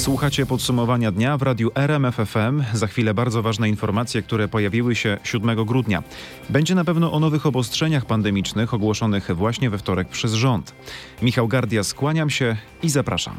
[0.00, 2.62] Słuchacie podsumowania dnia w radiu RMFFM.
[2.72, 6.02] Za chwilę bardzo ważne informacje, które pojawiły się 7 grudnia.
[6.50, 10.74] Będzie na pewno o nowych obostrzeniach pandemicznych ogłoszonych właśnie we wtorek przez rząd.
[11.22, 13.36] Michał Gardia, skłaniam się i zapraszam.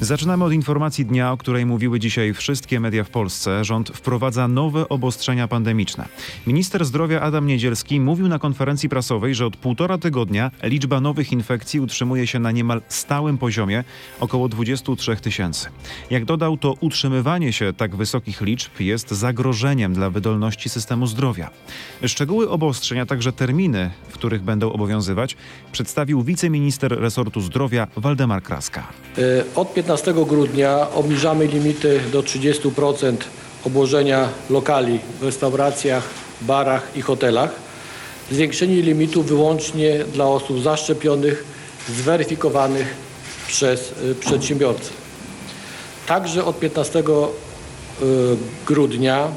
[0.00, 3.64] Zaczynamy od informacji dnia, o której mówiły dzisiaj wszystkie media w Polsce.
[3.64, 6.08] Rząd wprowadza nowe obostrzenia pandemiczne.
[6.46, 11.80] Minister zdrowia Adam Niedzielski mówił na konferencji prasowej, że od półtora tygodnia liczba nowych infekcji
[11.80, 13.84] utrzymuje się na niemal stałym poziomie
[14.20, 15.68] około 23 tysięcy.
[16.10, 21.50] Jak dodał, to utrzymywanie się tak wysokich liczb jest zagrożeniem dla wydolności systemu zdrowia.
[22.06, 25.36] Szczegóły obostrzeń, a także terminy, w których będą obowiązywać,
[25.72, 28.86] przedstawił wiceminister resortu zdrowia Waldemar Kraska.
[29.54, 29.89] Od 15
[30.26, 33.16] grudnia obniżamy limity do 30%
[33.64, 36.08] obłożenia lokali w restauracjach,
[36.40, 37.50] barach i hotelach.
[38.30, 41.44] Zwiększenie limitu wyłącznie dla osób zaszczepionych,
[41.88, 42.94] zweryfikowanych
[43.46, 44.90] przez y, przedsiębiorcę.
[46.06, 47.02] Także od 15 y,
[48.66, 49.28] grudnia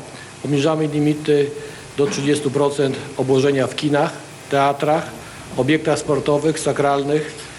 [0.45, 1.49] obniżamy limity
[1.97, 4.11] do 30% obłożenia w kinach,
[4.49, 5.03] teatrach,
[5.57, 7.52] obiektach sportowych, sakralnych,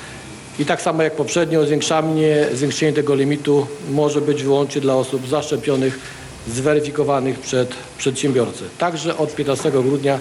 [0.59, 5.99] i tak samo jak poprzednio zwiększanie, zwiększenie tego limitu może być wyłącznie dla osób zaszczepionych,
[6.49, 8.65] zweryfikowanych przed przedsiębiorcę.
[8.79, 10.21] Także od 15 grudnia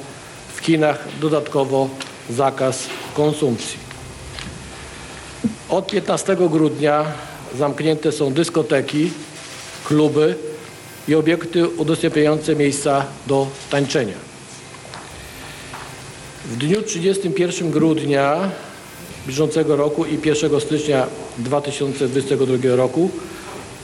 [0.56, 1.90] w kinach dodatkowo
[2.30, 3.78] zakaz konsumpcji.
[5.70, 7.06] Od 15 grudnia
[7.58, 9.12] zamknięte są dyskoteki,
[9.86, 10.36] kluby
[11.08, 14.16] i obiekty udostępniające miejsca do tańczenia.
[16.46, 18.50] W dniu 31 grudnia
[19.28, 21.08] bieżącego roku i 1 stycznia
[21.38, 23.10] 2022 roku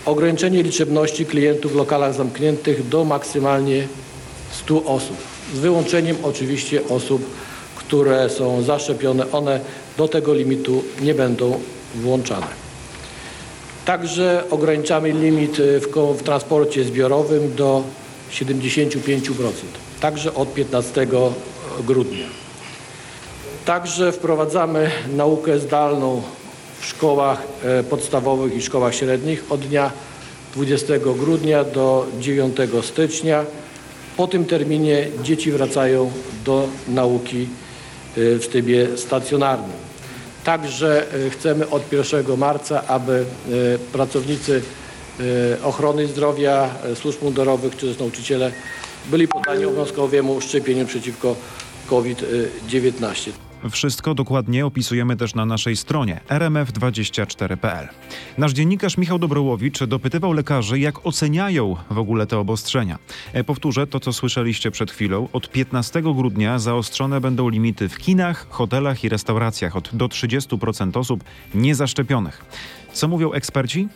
[0.06, 3.88] ograniczenie liczebności klientów w lokalach zamkniętych do maksymalnie
[4.52, 5.18] 100 osób.
[5.54, 7.26] Z wyłączeniem oczywiście osób,
[7.76, 9.32] które są zaszczepione.
[9.32, 9.60] One
[9.98, 11.60] do tego limitu nie będą
[11.96, 12.48] włączane.
[13.86, 17.84] Także ograniczamy limit w, w transporcie zbiorowym do
[18.32, 19.30] 75%.
[20.00, 21.08] Także od 15
[21.88, 22.49] grudnia.
[23.70, 26.22] Także wprowadzamy naukę zdalną
[26.80, 29.92] w szkołach e, podstawowych i szkołach średnich od dnia
[30.54, 33.46] 20 grudnia do 9 stycznia.
[34.18, 36.12] Po tym terminie dzieci wracają
[36.46, 37.48] do nauki e,
[38.16, 39.78] w trybie stacjonarnym.
[40.44, 43.26] Także e, chcemy od 1 marca, aby
[43.94, 44.62] pracownicy
[45.64, 48.52] ochrony zdrowia, służb mundurowych czy też nauczyciele
[49.06, 51.36] byli poddani obowiązkowemu szczepieniu przeciwko
[51.88, 53.49] COVID-19.
[53.72, 57.88] Wszystko dokładnie opisujemy też na naszej stronie rmf24.pl.
[58.38, 63.00] Nasz dziennikarz Michał Dobrołowicz dopytywał lekarzy, jak oceniają w ogóle te obostrzenia.
[63.34, 65.28] E, powtórzę to, co słyszeliście przed chwilą.
[65.34, 71.24] Od 15 grudnia zaostrzone będą limity w kinach, hotelach i restauracjach od do 30% osób
[71.54, 72.46] niezaszczepionych.
[72.94, 73.88] Co mówią eksperci?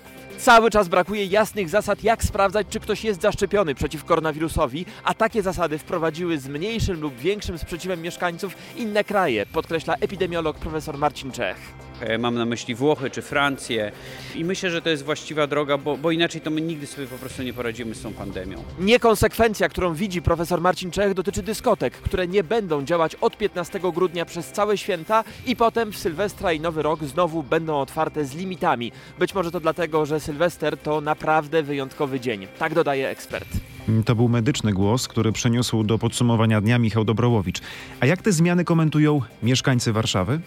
[0.43, 5.41] Cały czas brakuje jasnych zasad, jak sprawdzać, czy ktoś jest zaszczepiony przeciw koronawirusowi, a takie
[5.41, 11.57] zasady wprowadziły z mniejszym lub większym sprzeciwem mieszkańców inne kraje, podkreśla epidemiolog profesor Marcin Czech.
[12.03, 13.91] E, mam na myśli Włochy czy Francję
[14.35, 17.17] i myślę, że to jest właściwa droga, bo, bo inaczej to my nigdy sobie po
[17.17, 18.63] prostu nie poradzimy z tą pandemią.
[18.79, 24.25] Niekonsekwencja, którą widzi profesor Marcin Czech dotyczy dyskotek, które nie będą działać od 15 grudnia
[24.25, 28.91] przez całe święta i potem w Sylwestra i Nowy Rok znowu będą otwarte z limitami.
[29.19, 32.47] Być może to dlatego, że Sylwester to naprawdę wyjątkowy dzień.
[32.59, 33.72] Tak dodaje ekspert.
[34.05, 37.61] To był medyczny głos, który przeniósł do podsumowania dnia Michał Dobrołowicz.
[37.99, 40.39] A jak te zmiany komentują mieszkańcy Warszawy?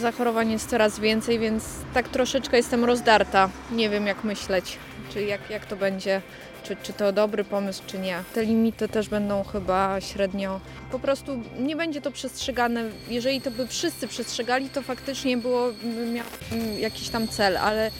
[0.00, 3.48] Zachorowań jest coraz więcej, więc tak troszeczkę jestem rozdarta.
[3.72, 4.78] Nie wiem jak myśleć,
[5.12, 6.22] czy jak, jak to będzie,
[6.62, 8.18] czy, czy to dobry pomysł, czy nie.
[8.34, 10.60] Te limity też będą chyba średnio.
[10.90, 12.84] Po prostu nie będzie to przestrzegane.
[13.08, 15.66] Jeżeli to by wszyscy przestrzegali, to faktycznie było
[16.12, 16.26] miał
[16.80, 17.90] jakiś tam cel, ale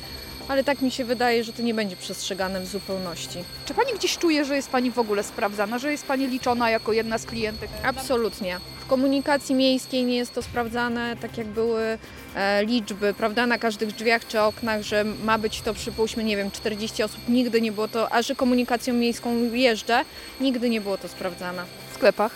[0.48, 3.38] ale tak mi się wydaje, że to nie będzie przestrzegane w zupełności.
[3.66, 6.92] Czy Pani gdzieś czuje, że jest Pani w ogóle sprawdzana, że jest Pani liczona jako
[6.92, 7.70] jedna z klientek?
[7.82, 8.60] Absolutnie.
[8.80, 11.98] W komunikacji miejskiej nie jest to sprawdzane, tak jak były
[12.34, 16.50] e, liczby, prawda, na każdych drzwiach czy oknach, że ma być to, przypuśćmy, nie wiem,
[16.50, 17.20] 40 osób.
[17.28, 20.04] Nigdy nie było to, a że komunikacją miejską jeżdżę,
[20.40, 21.64] nigdy nie było to sprawdzane.
[21.90, 22.32] W sklepach?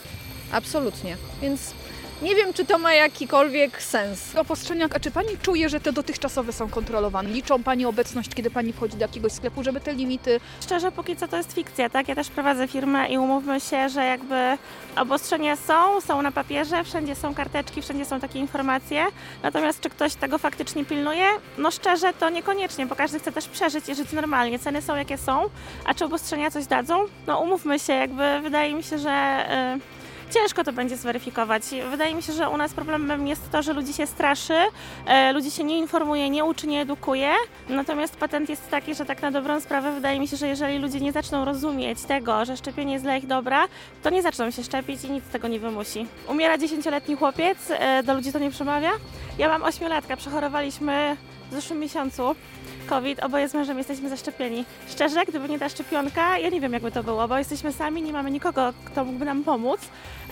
[0.53, 1.17] Absolutnie.
[1.43, 1.61] Więc
[2.23, 4.37] nie wiem, czy to ma jakikolwiek sens.
[4.37, 7.31] Obostrzenia, a czy Pani czuje, że te dotychczasowe są kontrolowane?
[7.31, 10.41] Liczą Pani obecność, kiedy Pani wchodzi do jakiegoś sklepu, żeby te limity...
[10.61, 12.09] Szczerze, póki co to jest fikcja, tak?
[12.09, 14.59] Ja też prowadzę firmę i umówmy się, że jakby
[14.97, 19.07] obostrzenia są, są na papierze, wszędzie są karteczki, wszędzie są takie informacje.
[19.43, 21.27] Natomiast czy ktoś tego faktycznie pilnuje?
[21.59, 24.59] No szczerze, to niekoniecznie, bo każdy chce też przeżyć i żyć normalnie.
[24.59, 25.51] Ceny są jakie są,
[25.85, 27.05] a czy obostrzenia coś dadzą?
[27.27, 29.47] No umówmy się, jakby wydaje mi się, że...
[29.75, 29.98] Yy
[30.31, 31.63] ciężko to będzie zweryfikować.
[31.91, 34.55] Wydaje mi się, że u nas problemem jest to, że ludzi się straszy,
[35.07, 37.33] e, ludzi się nie informuje, nie uczy, nie edukuje.
[37.69, 41.01] Natomiast patent jest taki, że tak na dobrą sprawę wydaje mi się, że jeżeli ludzie
[41.01, 43.69] nie zaczną rozumieć tego, że szczepienie jest dla ich dobra,
[44.03, 46.07] to nie zaczną się szczepić i nic z tego nie wymusi.
[46.29, 48.91] Umiera 10-letni chłopiec, e, do ludzi to nie przemawia.
[49.39, 51.17] Ja mam 8-latka, przechorowaliśmy
[51.51, 52.35] w zeszłym miesiącu
[52.89, 54.65] COVID, oboje z mężem jesteśmy zaszczepieni.
[54.89, 58.13] Szczerze, gdyby nie ta szczepionka, ja nie wiem jakby to było, bo jesteśmy sami, nie
[58.13, 59.81] mamy nikogo, kto mógłby nam pomóc,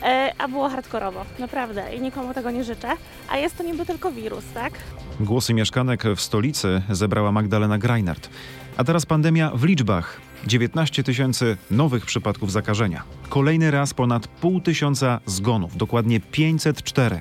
[0.02, 2.88] e, a było hardkorowo, naprawdę i nikomu tego nie życzę.
[3.28, 4.72] A jest to niby tylko wirus, tak?
[5.20, 8.28] Głosy mieszkanek w stolicy zebrała Magdalena Greinert.
[8.76, 10.20] A teraz pandemia w liczbach.
[10.46, 13.02] 19 tysięcy nowych przypadków zakażenia.
[13.28, 17.20] Kolejny raz ponad pół tysiąca zgonów, dokładnie 504.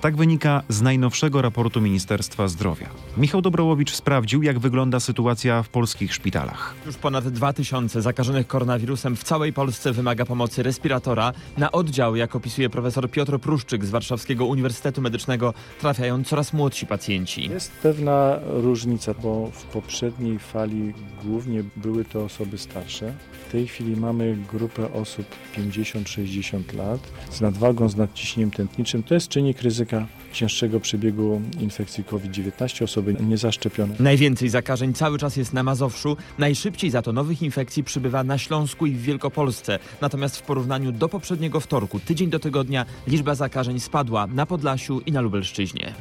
[0.00, 2.86] Tak wynika z najnowszego raportu Ministerstwa Zdrowia.
[3.16, 6.74] Michał Dobrołowicz sprawdził, jak wygląda sytuacja w polskich szpitalach.
[6.86, 11.32] Już ponad 2000 zakażonych koronawirusem w całej Polsce wymaga pomocy respiratora.
[11.56, 17.50] Na oddział, jak opisuje profesor Piotr Pruszczyk z Warszawskiego Uniwersytetu Medycznego, trafiają coraz młodsi pacjenci.
[17.50, 20.94] Jest pewna różnica, bo w poprzedniej fali
[21.24, 23.14] głównie były to osoby starsze.
[23.48, 29.02] W tej chwili mamy grupę osób 50-60 lat z nadwagą, z nadciśnieniem tętniczym.
[29.02, 29.87] To jest czynnik ryzyka
[30.32, 33.94] cięższego przebiegu infekcji COVID-19, osoby niezaszczepione.
[34.00, 38.86] Najwięcej zakażeń cały czas jest na Mazowszu, najszybciej za to nowych infekcji przybywa na Śląsku
[38.86, 39.78] i w Wielkopolsce.
[40.00, 45.12] Natomiast w porównaniu do poprzedniego wtorku, tydzień do tygodnia, liczba zakażeń spadła na Podlasiu i
[45.12, 45.94] na Lubelszczyźnie.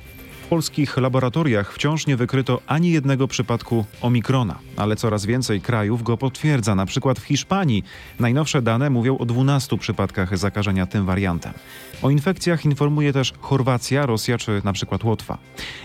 [0.48, 6.18] W polskich laboratoriach wciąż nie wykryto ani jednego przypadku omikrona, ale coraz więcej krajów go
[6.18, 6.76] potwierdza.
[6.76, 7.84] Na przykład w Hiszpanii
[8.20, 11.54] najnowsze dane mówią o 12 przypadkach zakażenia tym wariantem.
[12.02, 15.38] O infekcjach informuje też Chorwacja, Rosja czy na przykład Łotwa.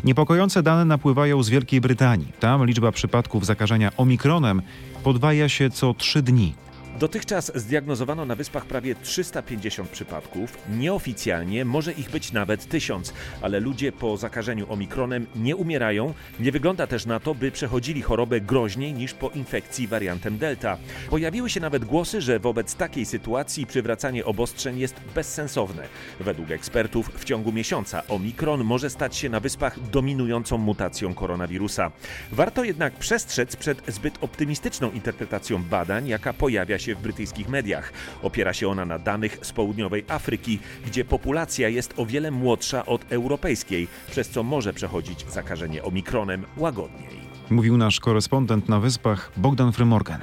[0.05, 2.33] Niepokojące dane napływają z Wielkiej Brytanii.
[2.41, 4.63] Tam liczba przypadków zakażenia omikronem
[5.05, 6.55] podwaja się co 3 dni.
[7.03, 10.59] Dotychczas zdiagnozowano na wyspach prawie 350 przypadków.
[10.71, 16.15] Nieoficjalnie może ich być nawet 1000, ale ludzie po zakażeniu omikronem nie umierają.
[16.41, 20.79] Nie wygląda też na to, by przechodzili chorobę groźniej niż po infekcji wariantem Delta.
[21.11, 25.83] Pojawiły się nawet głosy, że wobec takiej sytuacji przywracanie obostrzeń jest bezsensowne.
[26.21, 31.93] Według ekspertów w ciągu miesiąca omikron może stać się na wyspach dominującą mutacją koronawirusa.
[32.33, 37.93] Warto jednak przestrzec przed zbyt optymistyczną interpretacją badań, jaka pojawia się w brytyjskich mediach.
[38.23, 43.13] Opiera się ona na danych z południowej Afryki, gdzie populacja jest o wiele młodsza od
[43.13, 47.23] europejskiej, przez co może przechodzić zakażenie omikronem łagodniej.
[47.51, 50.21] Mówił nasz korespondent na wyspach Bogdan Frymorgan.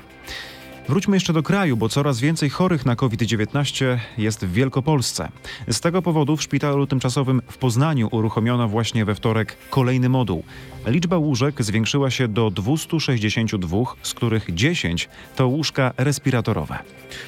[0.87, 5.29] Wróćmy jeszcze do kraju, bo coraz więcej chorych na COVID-19 jest w Wielkopolsce.
[5.67, 10.43] Z tego powodu w szpitalu tymczasowym w Poznaniu uruchomiono właśnie we wtorek kolejny moduł.
[10.85, 16.79] Liczba łóżek zwiększyła się do 262, z których 10 to łóżka respiratorowe.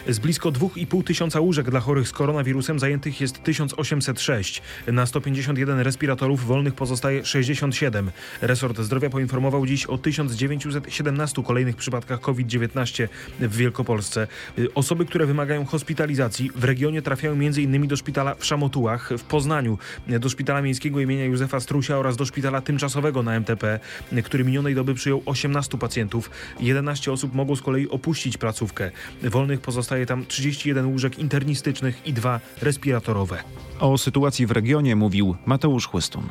[0.07, 4.61] Z blisko 2,5 tysiąca łóżek dla chorych z koronawirusem zajętych jest 1806.
[4.87, 8.11] Na 151 respiratorów wolnych pozostaje 67.
[8.41, 13.07] Resort Zdrowia poinformował dziś o 1917 kolejnych przypadkach COVID-19
[13.51, 14.27] w Wielkopolsce.
[14.59, 17.87] Y, Osoby, które wymagają hospitalizacji w regionie trafiają m.in.
[17.87, 19.77] do szpitala w Szamotułach, w Poznaniu,
[20.07, 23.79] do szpitala miejskiego imienia Józefa Strusia oraz do szpitala tymczasowego na MTP,
[24.13, 26.29] y, który minionej doby przyjął 18 pacjentów.
[26.59, 28.91] 11 osób mogło z kolei opuścić placówkę.
[29.23, 33.43] Wolnych pozostaje tam 31 łóżek internistycznych i dwa respiratorowe.
[33.79, 36.23] O sytuacji w regionie mówił Mateusz Chłystun.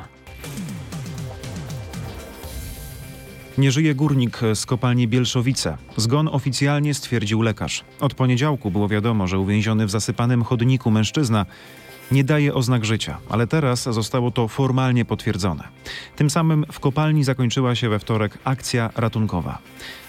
[3.57, 5.77] Nie żyje górnik z kopalni Bielszowice.
[5.97, 7.83] Zgon oficjalnie stwierdził lekarz.
[7.99, 11.45] Od poniedziałku było wiadomo, że uwięziony w zasypanym chodniku mężczyzna
[12.11, 15.63] nie daje oznak życia, ale teraz zostało to formalnie potwierdzone.
[16.15, 19.57] Tym samym w kopalni zakończyła się we wtorek akcja ratunkowa.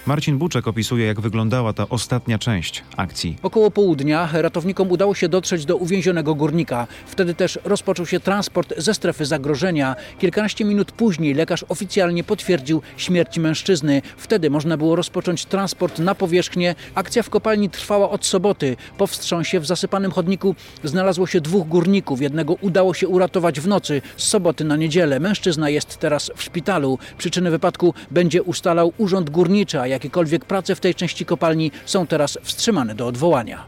[0.05, 3.37] Marcin Buczek opisuje, jak wyglądała ta ostatnia część akcji.
[3.43, 6.87] Około południa ratownikom udało się dotrzeć do uwięzionego górnika.
[7.05, 9.95] Wtedy też rozpoczął się transport ze strefy zagrożenia.
[10.19, 14.01] Kilkanaście minut później lekarz oficjalnie potwierdził śmierć mężczyzny.
[14.17, 16.75] Wtedy można było rozpocząć transport na powierzchnię.
[16.95, 18.75] Akcja w kopalni trwała od soboty.
[18.97, 22.21] Po wstrząsie w zasypanym chodniku znalazło się dwóch górników.
[22.21, 25.19] Jednego udało się uratować w nocy z soboty na niedzielę.
[25.19, 26.99] Mężczyzna jest teraz w szpitalu.
[27.17, 32.37] Przyczyny wypadku będzie ustalał Urząd Górniczy, a jakiekolwiek prace w tej części kopalni są teraz
[32.43, 33.65] wstrzymane do odwołania.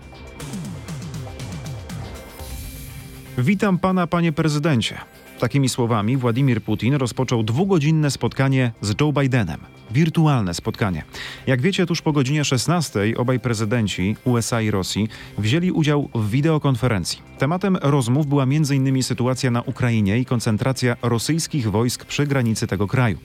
[3.38, 4.98] Witam pana, panie prezydencie.
[5.40, 9.75] Takimi słowami Władimir Putin rozpoczął dwugodzinne spotkanie z Joe Bidenem.
[9.92, 11.04] Wirtualne spotkanie.
[11.48, 17.22] Jak wiecie, tuż po godzinie 16 obaj prezydenci USA i Rosji wzięli udział w wideokonferencji.
[17.38, 19.04] Tematem rozmów była m.in.
[19.04, 23.18] sytuacja na Ukrainie i koncentracja rosyjskich wojsk przy granicy tego kraju.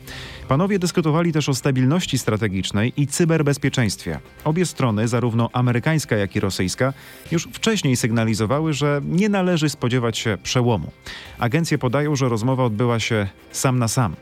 [0.48, 4.20] Panowie dyskutowali też o stabilności strategicznej i cyberbezpieczeństwie.
[4.44, 6.92] Obie strony, zarówno amerykańska, jak i rosyjska,
[7.32, 10.90] już wcześniej sygnalizowały, że nie należy spodziewać się przełomu.
[11.38, 14.16] Agencje podają, że rozmowa odbyła się sam na sam.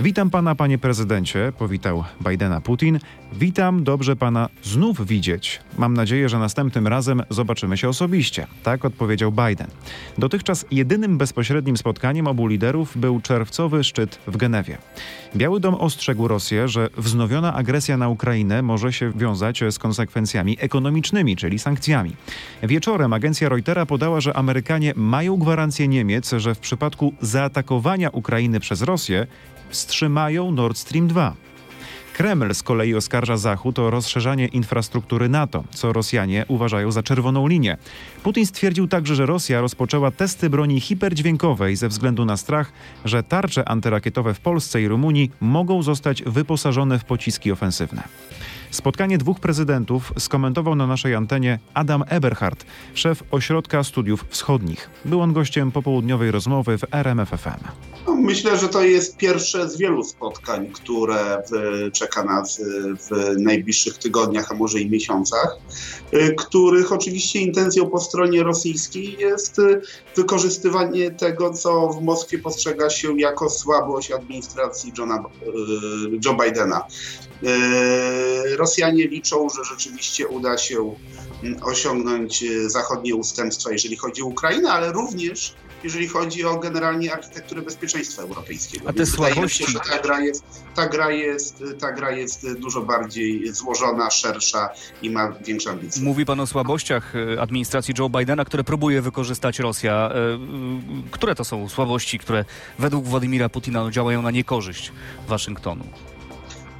[0.00, 2.98] Witam pana, panie prezydencie, powitał Bidena Putin.
[3.32, 5.60] Witam, dobrze pana znów widzieć.
[5.78, 8.46] Mam nadzieję, że następnym razem zobaczymy się osobiście.
[8.62, 9.66] Tak odpowiedział Biden.
[10.18, 14.78] Dotychczas jedynym bezpośrednim spotkaniem obu liderów był czerwcowy szczyt w Genewie.
[15.36, 21.36] Biały Dom ostrzegł Rosję, że wznowiona agresja na Ukrainę może się wiązać z konsekwencjami ekonomicznymi,
[21.36, 22.16] czyli sankcjami.
[22.62, 28.82] Wieczorem agencja Reutera podała, że Amerykanie mają gwarancję Niemiec, że w przypadku zaatakowania Ukrainy przez
[28.82, 29.26] Rosję
[29.68, 31.34] wstrzymają Nord Stream 2.
[32.16, 37.76] Kreml z kolei oskarża Zachód o rozszerzanie infrastruktury NATO, co Rosjanie uważają za czerwoną linię.
[38.22, 42.72] Putin stwierdził także, że Rosja rozpoczęła testy broni hiperdźwiękowej ze względu na strach,
[43.04, 48.02] że tarcze antyrakietowe w Polsce i Rumunii mogą zostać wyposażone w pociski ofensywne.
[48.76, 52.64] Spotkanie dwóch prezydentów skomentował na naszej antenie Adam Eberhard,
[52.94, 54.90] szef Ośrodka Studiów Wschodnich.
[55.04, 57.60] Był on gościem popołudniowej rozmowy w RMFFM.
[58.18, 62.62] Myślę, że to jest pierwsze z wielu spotkań, które w, czeka nas
[63.10, 65.56] w najbliższych tygodniach, a może i miesiącach,
[66.14, 69.80] y, których oczywiście intencją po stronie rosyjskiej jest y,
[70.16, 76.86] wykorzystywanie tego, co w Moskwie postrzega się jako słabość administracji Johna, y, Joe Bidena.
[78.66, 80.94] Rosjanie liczą, że rzeczywiście uda się
[81.42, 85.54] mm, osiągnąć zachodnie ustępstwa, jeżeli chodzi o Ukrainę, ale również
[85.84, 88.88] jeżeli chodzi o generalnie architekturę bezpieczeństwa europejskiego.
[88.88, 89.72] A te słabości...
[89.72, 90.44] Się, ta gra, jest,
[90.74, 94.68] ta, gra jest, ta gra jest dużo bardziej złożona, szersza
[95.02, 96.02] i ma większe ambicje.
[96.02, 100.10] Mówi pan o słabościach e, administracji Joe Bidena, które próbuje wykorzystać Rosja.
[100.10, 100.38] E,
[101.10, 102.44] które to są słabości, które
[102.78, 104.92] według Władimira Putina działają na niekorzyść
[105.28, 105.84] Waszyngtonu?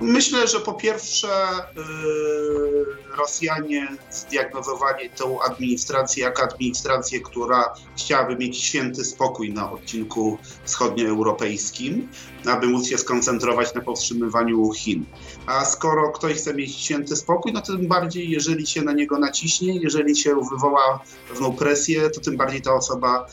[0.01, 1.29] Myślę, że po pierwsze
[1.77, 12.09] yy, Rosjanie zdiagnozowali tę administrację jako administrację, która chciałaby mieć święty spokój na odcinku wschodnioeuropejskim,
[12.47, 15.05] aby móc się skoncentrować na powstrzymywaniu Chin.
[15.47, 19.77] A skoro ktoś chce mieć święty spokój, no tym bardziej, jeżeli się na niego naciśnie,
[19.77, 23.27] jeżeli się wywoła pewną presję, to tym bardziej ta osoba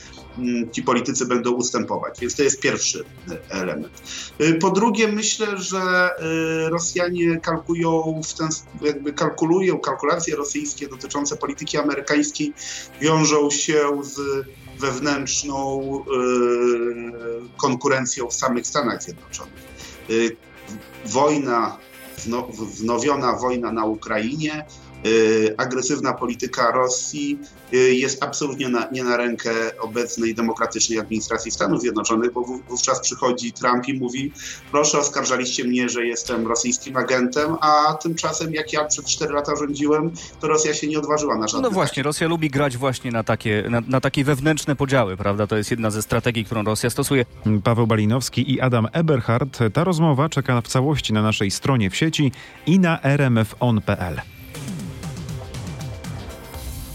[0.71, 2.19] ci politycy będą ustępować.
[2.19, 3.03] Więc to jest pierwszy
[3.49, 4.01] element.
[4.41, 6.09] Y, po drugie, myślę, że
[6.65, 8.47] y, Rosjanie kalkulują w ten,
[8.81, 12.53] jakby kalkulują, kalkulacje rosyjskie dotyczące polityki amerykańskiej
[13.01, 14.45] wiążą się z
[14.79, 19.73] wewnętrzną y, konkurencją w samych Stanach Zjednoczonych.
[21.05, 21.77] Wojna,
[22.73, 24.92] wznowiona wojna na Ukrainie Y,
[25.57, 27.39] agresywna polityka Rosji
[27.73, 33.53] y, jest absolutnie na, nie na rękę obecnej demokratycznej administracji Stanów Zjednoczonych, bo wówczas przychodzi
[33.53, 34.31] Trump i mówi:
[34.71, 40.11] Proszę, oskarżaliście mnie, że jestem rosyjskim agentem, a tymczasem, jak ja przez 4 lata rządziłem,
[40.39, 41.67] to Rosja się nie odważyła na żadne.
[41.67, 45.47] No właśnie, Rosja lubi grać właśnie na takie, na, na takie wewnętrzne podziały, prawda?
[45.47, 47.25] To jest jedna ze strategii, którą Rosja stosuje.
[47.63, 49.59] Paweł Balinowski i Adam Eberhard.
[49.73, 52.31] Ta rozmowa czeka w całości na naszej stronie w sieci
[52.65, 54.32] i na rmfon.pl.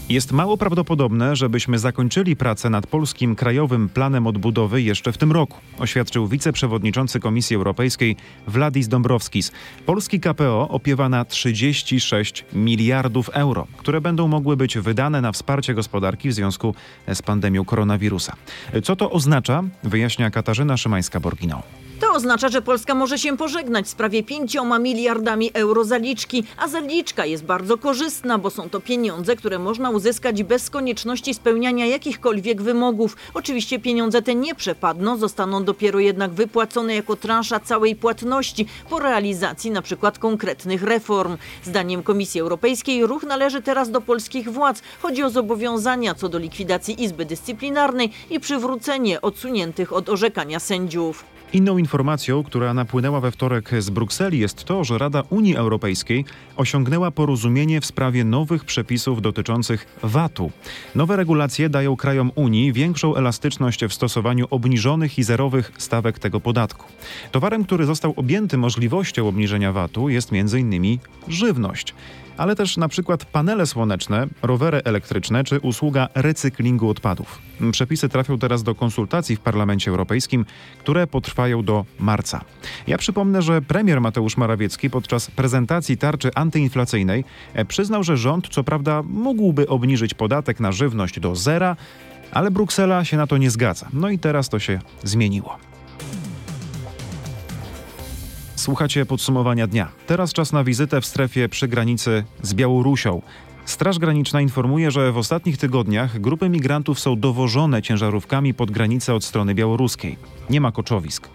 [0.09, 5.57] Jest mało prawdopodobne, żebyśmy zakończyli pracę nad polskim krajowym planem odbudowy jeszcze w tym roku,
[5.79, 8.15] oświadczył wiceprzewodniczący Komisji Europejskiej
[8.47, 9.51] Wladis Dombrovskis.
[9.85, 16.29] Polski KPO opiewa na 36 miliardów euro, które będą mogły być wydane na wsparcie gospodarki
[16.29, 16.75] w związku
[17.13, 18.35] z pandemią koronawirusa.
[18.83, 19.63] Co to oznacza?
[19.83, 21.61] Wyjaśnia Katarzyna Szymańska-Borginą.
[21.99, 27.25] To oznacza, że Polska może się pożegnać z prawie 5 miliardami euro zaliczki, a zaliczka
[27.25, 33.17] jest bardzo korzystna, bo są to pieniądze, które można uzyskać bez konieczności spełniania jakichkolwiek wymogów.
[33.33, 39.71] Oczywiście pieniądze te nie przepadną, zostaną dopiero jednak wypłacone jako transza całej płatności po realizacji
[39.71, 41.37] na przykład konkretnych reform.
[41.63, 44.81] Zdaniem Komisji Europejskiej ruch należy teraz do polskich władz.
[45.01, 51.38] Chodzi o zobowiązania co do likwidacji Izby Dyscyplinarnej i przywrócenie odsuniętych od orzekania sędziów.
[51.53, 56.25] Inną informacją, która napłynęła we wtorek z Brukseli jest to, że Rada Unii Europejskiej
[56.57, 60.51] osiągnęła porozumienie w sprawie nowych przepisów dotyczących VAT-u.
[60.95, 66.85] Nowe regulacje dają krajom Unii większą elastyczność w stosowaniu obniżonych i zerowych stawek tego podatku.
[67.31, 70.97] Towarem, który został objęty możliwością obniżenia VAT-u jest m.in.
[71.27, 71.93] żywność.
[72.39, 77.39] Ale też na przykład panele słoneczne, rowery elektryczne czy usługa recyklingu odpadów.
[77.71, 80.45] Przepisy trafią teraz do konsultacji w Parlamencie Europejskim,
[80.79, 82.41] które potrwają do marca.
[82.87, 88.63] Ja przypomnę, że premier Mateusz Morawiecki podczas prezentacji tarczy antyinflacyjnej e, przyznał, że rząd co
[88.63, 91.75] prawda mógłby obniżyć podatek na żywność do zera,
[92.31, 93.87] ale Bruksela się na to nie zgadza.
[93.93, 95.68] No i teraz to się zmieniło.
[98.59, 99.87] Słuchacie podsumowania dnia.
[100.07, 103.21] Teraz czas na wizytę w strefie przy granicy z Białorusią.
[103.65, 109.23] Straż Graniczna informuje, że w ostatnich tygodniach grupy migrantów są dowożone ciężarówkami pod granicę od
[109.23, 110.17] strony białoruskiej.
[110.49, 111.29] Nie ma koczowisk.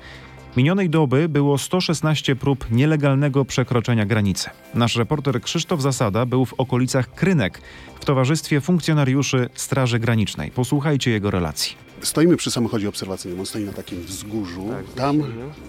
[0.56, 4.50] Minionej doby było 116 prób nielegalnego przekroczenia granicy.
[4.74, 7.60] Nasz reporter Krzysztof Zasada był w okolicach Krynek
[8.00, 10.50] w towarzystwie funkcjonariuszy Straży Granicznej.
[10.50, 11.76] Posłuchajcie jego relacji.
[12.04, 14.68] Stoimy przy samochodzie obserwacyjnym, on stoi na takim wzgórzu.
[14.96, 15.22] tam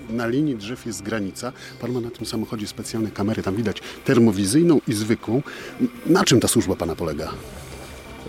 [0.10, 1.52] na linii drzew jest granica.
[1.82, 5.42] Pan ma na tym samochodzie specjalne kamery, tam widać termowizyjną i zwykłą.
[6.06, 7.32] Na czym ta służba pana polega?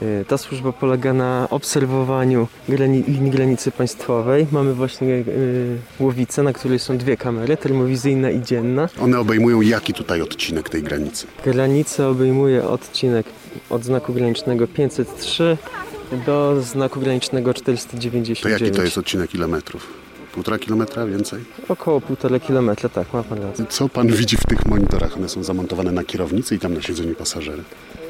[0.02, 4.46] Y, Ta służba polega na obserwowaniu linii granicy państwowej.
[4.52, 8.88] Mamy właśnie y, głowicę, na której są dwie kamery, termowizyjna i dzienna.
[9.00, 11.26] One obejmują jaki tutaj odcinek tej granicy?
[11.44, 13.26] Granica obejmuje odcinek
[13.70, 15.56] od znaku granicznego 503
[16.26, 18.60] do znaku granicznego To 499.
[18.60, 19.86] jaki to jest odcinek ile metrów?
[20.32, 21.44] Półtora kilometra, więcej?
[21.68, 23.64] Około półtora kilometra, tak, ma pan rację.
[23.68, 25.16] Co pan widzi w tych monitorach?
[25.16, 27.62] One są zamontowane na kierownicy i tam na siedzeniu pasażery.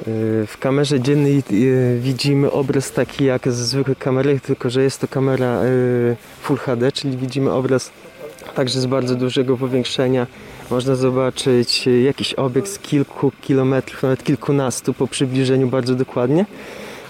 [0.08, 5.00] Y, W kamerze dziennej y, widzimy obraz taki jak z zwykłej kamery, tylko że jest
[5.00, 7.90] to kamera y, Full HD, czyli widzimy obraz
[8.54, 10.26] także z bardzo dużego powiększenia.
[10.70, 16.46] Można zobaczyć jakiś obiekt z kilku kilometrów, nawet kilkunastu po przybliżeniu bardzo dokładnie.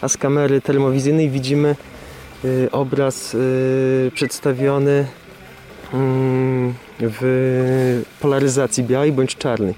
[0.01, 1.77] A z kamery termowizyjnej widzimy
[2.45, 5.07] y, obraz y, przedstawiony
[5.93, 9.75] mm, w polaryzacji białej bądź czarnej.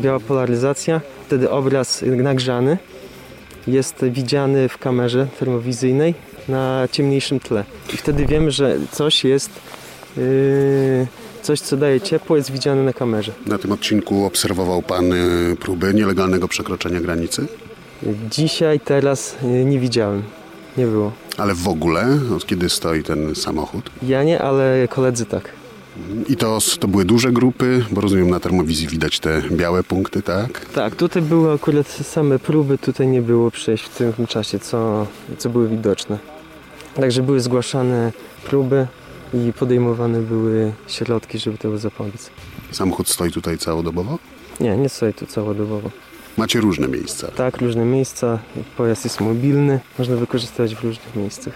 [0.00, 2.78] Biała polaryzacja, wtedy obraz nagrzany
[3.66, 6.14] jest widziany w kamerze termowizyjnej
[6.48, 7.64] na ciemniejszym tle.
[7.94, 9.50] I wtedy wiemy, że coś jest,
[10.16, 11.06] yy,
[11.42, 13.32] coś co daje ciepło jest widziane na kamerze.
[13.46, 17.46] Na tym odcinku obserwował pan y, próby nielegalnego przekroczenia granicy?
[18.30, 20.22] Dzisiaj, teraz nie widziałem,
[20.76, 21.12] nie było.
[21.38, 23.90] Ale w ogóle, od kiedy stoi ten samochód?
[24.02, 25.50] Ja nie, ale koledzy tak.
[26.28, 30.64] I to, to były duże grupy, bo rozumiem na termowizji widać te białe punkty, tak?
[30.64, 35.06] Tak, tutaj były akurat same próby, tutaj nie było przejść w tym czasie, co,
[35.38, 36.18] co były widoczne.
[36.94, 38.12] Także były zgłaszane
[38.46, 38.86] próby
[39.34, 42.30] i podejmowane były środki, żeby tego zapobiec.
[42.70, 44.18] Samochód stoi tutaj całodobowo?
[44.60, 45.90] Nie, nie stoi tu całodobowo.
[46.36, 47.30] Macie różne miejsca.
[47.30, 48.38] Tak, różne miejsca,
[48.76, 51.54] pojazd jest mobilny, można wykorzystywać w różnych miejscach.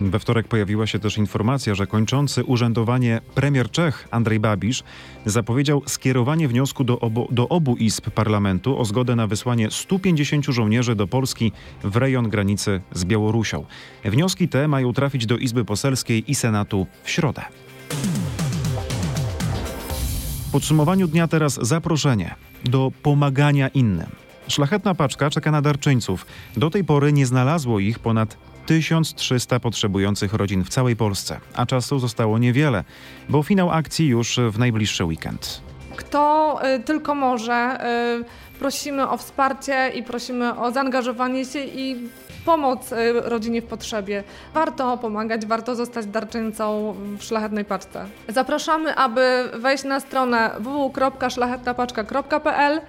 [0.00, 4.82] We wtorek pojawiła się też informacja, że kończący urzędowanie premier Czech Andrzej Babisz
[5.26, 10.94] zapowiedział skierowanie wniosku do obu, do obu izb parlamentu o zgodę na wysłanie 150 żołnierzy
[10.94, 11.52] do Polski
[11.84, 13.64] w rejon granicy z Białorusią.
[14.04, 17.42] Wnioski te mają trafić do Izby Poselskiej i Senatu w środę.
[20.48, 22.34] W podsumowaniu dnia teraz zaproszenie
[22.68, 24.06] do pomagania innym.
[24.48, 26.26] Szlachetna paczka czeka na darczyńców.
[26.56, 31.98] Do tej pory nie znalazło ich ponad 1300 potrzebujących rodzin w całej Polsce, a czasu
[31.98, 32.84] zostało niewiele,
[33.28, 35.60] bo finał akcji już w najbliższy weekend.
[35.96, 37.78] Kto y, tylko może,
[38.20, 41.96] y, prosimy o wsparcie i prosimy o zaangażowanie się i
[42.46, 44.24] pomoc y, rodzinie w potrzebie.
[44.54, 48.06] Warto pomagać, warto zostać darczyńcą w Szlachetnej Paczce.
[48.28, 52.80] Zapraszamy, aby wejść na stronę www.szlachetnapaczka.pl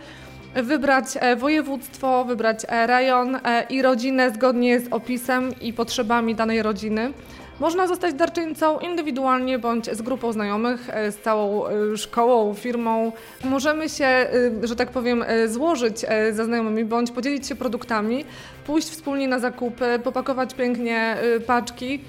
[0.63, 6.63] wybrać e, województwo, wybrać e, rejon e, i rodzinę zgodnie z opisem i potrzebami danej
[6.63, 7.13] rodziny.
[7.59, 13.11] Można zostać darczyńcą indywidualnie bądź z grupą znajomych, e, z całą e, szkołą, firmą.
[13.43, 14.29] Możemy się, e,
[14.63, 18.25] że tak powiem, złożyć ze znajomymi bądź podzielić się produktami,
[18.65, 21.17] pójść wspólnie na zakupy, popakować pięknie
[21.47, 21.99] paczki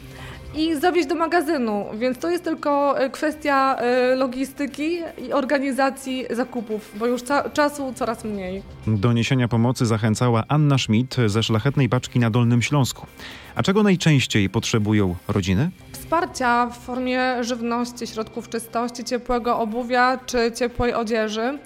[0.55, 6.93] i zawieźć do magazynu, więc to jest tylko e, kwestia e, logistyki i organizacji zakupów,
[6.99, 7.21] bo już
[7.53, 8.63] czasu coraz mniej.
[8.87, 13.07] Do niesienia pomocy zachęcała Anna Schmidt ze Szlachetnej Paczki na Dolnym Śląsku.
[13.55, 15.71] A czego najczęściej potrzebują rodziny?
[15.93, 21.59] Wsparcia w formie żywności, środków czystości, ciepłego obuwia czy ciepłej odzieży.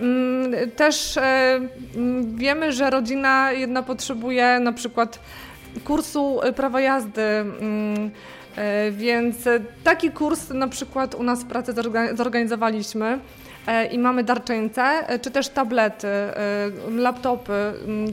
[0.00, 1.60] Mm, Też e,
[1.96, 5.18] mm, wiemy, że rodzina jedna potrzebuje na przykład
[5.84, 7.22] kursu e, prawa jazdy.
[7.22, 8.10] mm,
[8.56, 9.36] e, Więc
[9.84, 13.18] taki kurs na przykład u nas w pracy zorga- zorganizowaliśmy.
[13.66, 17.72] E, i mamy darczyńcę, e, czy też tablety, e, laptopy,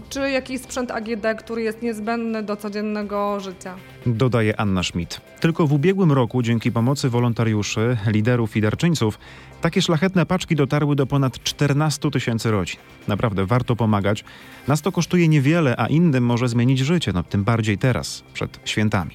[0.09, 3.75] czy jakiś sprzęt AGD, który jest niezbędny do codziennego życia.
[4.05, 5.21] Dodaje Anna Schmidt.
[5.39, 9.19] Tylko w ubiegłym roku, dzięki pomocy wolontariuszy, liderów i darczyńców,
[9.61, 12.79] takie szlachetne paczki dotarły do ponad 14 tysięcy rodzin.
[13.07, 14.23] Naprawdę warto pomagać.
[14.67, 19.11] Nas to kosztuje niewiele, a innym może zmienić życie, no tym bardziej teraz, przed świętami.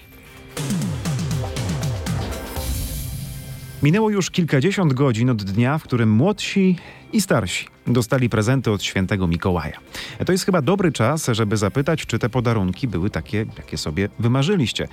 [3.85, 6.77] Minęło już kilkadziesiąt godzin od dnia, w którym młodsi
[7.13, 9.79] i starsi dostali prezenty od świętego Mikołaja.
[10.27, 14.89] To jest chyba dobry czas, żeby zapytać, czy te podarunki były takie, jakie sobie wymarzyliście.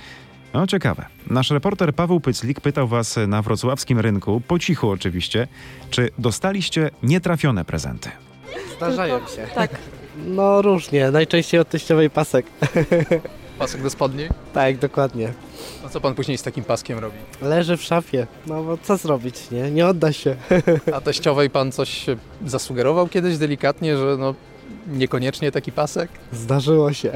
[0.53, 1.05] No ciekawe.
[1.29, 5.47] Nasz reporter Paweł Pyclik pytał was na wrocławskim rynku, po cichu oczywiście,
[5.89, 8.09] czy dostaliście nietrafione prezenty.
[8.77, 9.47] Zdarzają się.
[9.55, 9.71] Tak.
[10.25, 12.45] No różnie, najczęściej od teściowej pasek.
[13.59, 14.27] Pasek do spodni?
[14.53, 15.33] tak, dokładnie.
[15.85, 17.17] A co pan później z takim paskiem robi?
[17.41, 19.71] Leży w szafie, no bo co zrobić, nie?
[19.71, 20.35] Nie odda się.
[20.93, 22.05] A teściowej pan coś
[22.45, 24.35] zasugerował kiedyś delikatnie, że no
[24.87, 26.09] niekoniecznie taki pasek?
[26.31, 27.11] Zdarzyło się.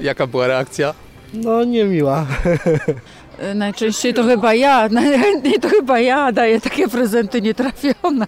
[0.00, 0.94] Jaka była reakcja?
[1.32, 2.26] No niemiła.
[3.54, 8.26] Najczęściej to chyba ja, najchętniej to chyba ja daję takie prezenty nietrafione.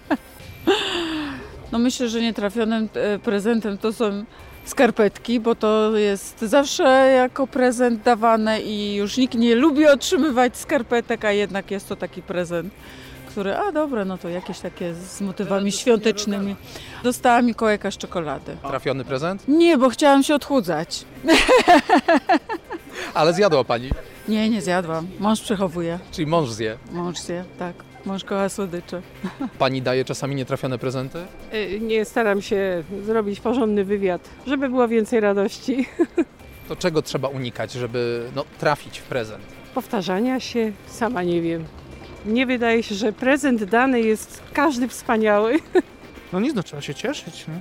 [1.71, 4.25] No myślę, że nietrafionym e, prezentem to są
[4.69, 6.83] skarpetki, bo to jest zawsze
[7.15, 12.21] jako prezent dawane i już nikt nie lubi otrzymywać skarpetek, a jednak jest to taki
[12.21, 12.73] prezent,
[13.27, 16.55] który, a dobra, no to jakieś takie z motywami świątecznymi.
[17.03, 18.57] Dostała Mikołajka z czekolady.
[18.67, 19.43] Trafiony prezent?
[19.47, 21.05] Nie, bo chciałam się odchudzać.
[23.13, 23.89] Ale zjadła pani.
[24.27, 25.07] Nie, nie zjadłam.
[25.19, 25.99] Mąż przechowuje.
[26.11, 26.77] Czyli mąż zje.
[26.91, 27.73] Mąż zje, tak.
[28.07, 29.01] Mąż kocha słodycze.
[29.59, 31.19] Pani daje czasami nietrafione prezenty?
[31.53, 35.85] Y, Nie staram się zrobić porządny wywiad, żeby było więcej radości.
[36.67, 39.43] To czego trzeba unikać, żeby no, trafić w prezent?
[39.75, 41.63] Powtarzania się, sama nie wiem.
[42.25, 45.59] Nie wydaje się, że prezent dany jest każdy wspaniały.
[46.33, 47.59] No nic, no trzeba się cieszyć, nie?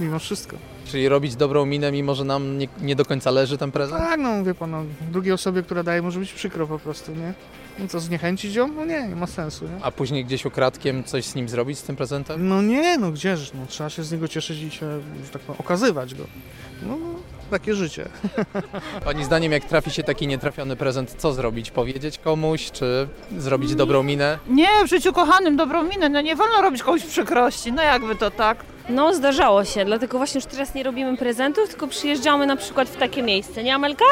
[0.00, 0.56] Mimo wszystko.
[0.84, 4.00] Czyli robić dobrą minę, mimo że nam nie, nie do końca leży ten prezent?
[4.02, 7.32] Tak, no wie pan, no, drugiej osobie, która daje, może być przykro po prostu, nie?
[7.78, 8.68] No co, zniechęcić ją?
[8.68, 9.84] No nie, nie ma sensu, nie?
[9.84, 12.48] A później gdzieś ukradkiem coś z nim zrobić, z tym prezentem?
[12.48, 15.60] No nie, no gdzież, no trzeba się z niego cieszyć i się, że tak powiem,
[15.60, 16.24] okazywać go.
[16.82, 17.08] No, no
[17.50, 18.08] takie życie.
[19.04, 21.70] Pani zdaniem, jak trafi się taki nietrafiony prezent, co zrobić?
[21.70, 23.08] Powiedzieć komuś, czy
[23.38, 24.38] zrobić dobrą minę?
[24.48, 28.30] Nie, w życiu kochanym dobrą minę, no nie wolno robić komuś przykrości, no jakby to
[28.30, 28.64] tak.
[28.88, 32.96] No, zdarzało się, dlatego właśnie już teraz nie robimy prezentów, tylko przyjeżdżamy na przykład w
[32.96, 34.04] takie miejsce, nie Amelka?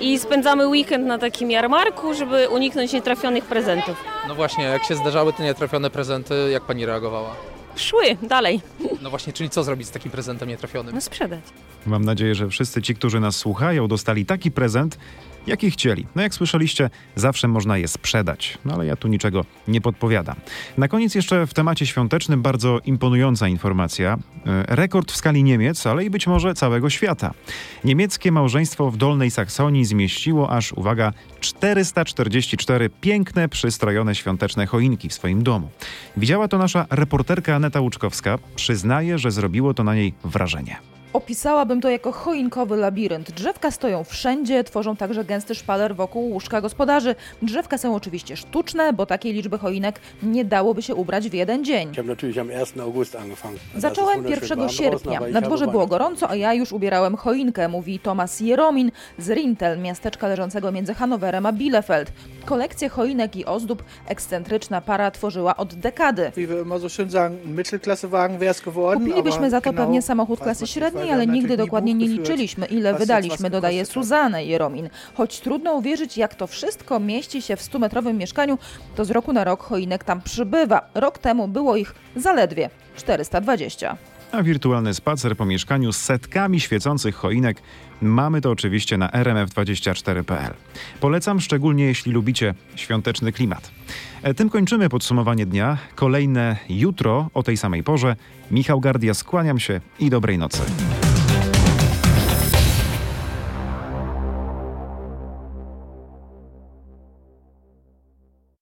[0.00, 4.04] I spędzamy weekend na takim jarmarku, żeby uniknąć nietrafionych prezentów.
[4.28, 7.30] No właśnie, jak się zdarzały te nietrafione prezenty, jak pani reagowała?
[7.76, 8.60] Szły dalej.
[9.02, 10.94] No właśnie, czyli co zrobić z takim prezentem nietrafionym?
[10.94, 11.40] No sprzedać.
[11.86, 14.98] Mam nadzieję, że wszyscy ci, którzy nas słuchają, dostali taki prezent,
[15.46, 16.06] jaki chcieli.
[16.14, 20.36] No jak słyszeliście, zawsze można je sprzedać, no ale ja tu niczego nie podpowiadam.
[20.78, 24.18] Na koniec jeszcze w temacie świątecznym bardzo imponująca informacja.
[24.46, 27.34] E, Rekord w skali Niemiec, ale i być może całego świata.
[27.84, 35.42] Niemieckie małżeństwo w Dolnej Saksonii zmieściło aż, uwaga, 444 piękne, przystrojone świąteczne choinki w swoim
[35.42, 35.70] domu.
[36.16, 38.38] Widziała to nasza reporterka Aneta Łuczkowska.
[38.56, 40.76] Przyznaje, że zrobiło to na niej wrażenie.
[41.14, 43.30] Opisałabym to jako choinkowy labirynt.
[43.30, 47.14] Drzewka stoją wszędzie, tworzą także gęsty szpaler wokół łóżka gospodarzy.
[47.42, 51.92] Drzewka są oczywiście sztuczne, bo takiej liczby choinek nie dałoby się ubrać w jeden dzień.
[53.76, 55.20] Zacząłem 1 sierpnia.
[55.32, 60.28] Na dworze było gorąco, a ja już ubierałem choinkę, mówi Tomasz Jeromin z Rintel, miasteczka
[60.28, 62.12] leżącego między Hanowerem a Bielefeld.
[62.44, 66.32] Kolekcję choinek i ozdób ekscentryczna para tworzyła od dekady.
[68.94, 73.86] Kupilibyśmy za to pewnie samochód klasy średniej, ale nigdy dokładnie nie liczyliśmy, ile wydaliśmy, dodaje
[73.86, 74.88] Suzanne Jeromin.
[75.14, 78.58] Choć trudno uwierzyć, jak to wszystko mieści się w 100-metrowym mieszkaniu,
[78.96, 80.80] to z roku na rok choinek tam przybywa.
[80.94, 83.96] Rok temu było ich zaledwie 420.
[84.32, 87.62] A wirtualny spacer po mieszkaniu z setkami świecących choinek
[88.02, 90.54] mamy to oczywiście na rmf24.pl.
[91.00, 93.70] Polecam szczególnie jeśli lubicie świąteczny klimat.
[94.22, 95.78] E, Tym kończymy podsumowanie dnia.
[95.94, 98.16] Kolejne jutro o tej samej porze.
[98.50, 100.62] Michał Gardia, skłaniam się i dobrej nocy.